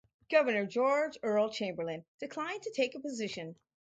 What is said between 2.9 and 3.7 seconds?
a position.